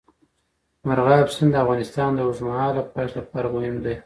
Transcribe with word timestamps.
مورغاب 0.87 1.27
سیند 1.35 1.51
د 1.53 1.57
افغانستان 1.63 2.09
د 2.13 2.19
اوږدمهاله 2.25 2.81
پایښت 2.93 3.15
لپاره 3.19 3.47
مهم 3.55 3.75
دی. 3.83 3.95